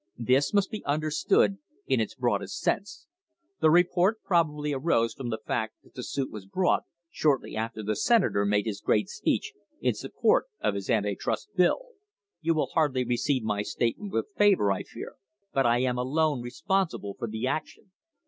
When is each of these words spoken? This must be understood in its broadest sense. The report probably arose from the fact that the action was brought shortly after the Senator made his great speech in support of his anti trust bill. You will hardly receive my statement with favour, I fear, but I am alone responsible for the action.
This 0.17 0.51
must 0.51 0.71
be 0.71 0.83
understood 0.83 1.59
in 1.85 1.99
its 2.01 2.15
broadest 2.15 2.59
sense. 2.59 3.05
The 3.59 3.69
report 3.69 4.17
probably 4.23 4.73
arose 4.73 5.13
from 5.13 5.29
the 5.29 5.37
fact 5.37 5.75
that 5.83 5.93
the 5.93 6.01
action 6.01 6.31
was 6.31 6.47
brought 6.47 6.85
shortly 7.11 7.55
after 7.55 7.83
the 7.83 7.95
Senator 7.95 8.43
made 8.43 8.65
his 8.65 8.81
great 8.81 9.09
speech 9.09 9.53
in 9.79 9.93
support 9.93 10.47
of 10.59 10.73
his 10.73 10.89
anti 10.89 11.13
trust 11.13 11.49
bill. 11.55 11.89
You 12.41 12.55
will 12.55 12.71
hardly 12.73 13.03
receive 13.03 13.43
my 13.43 13.61
statement 13.61 14.11
with 14.11 14.33
favour, 14.35 14.71
I 14.71 14.81
fear, 14.81 15.17
but 15.53 15.67
I 15.67 15.81
am 15.81 15.99
alone 15.99 16.41
responsible 16.41 17.13
for 17.13 17.27
the 17.27 17.45
action. 17.45 17.91